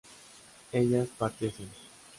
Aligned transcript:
ellas 0.71 1.07
partiesen 1.19 1.69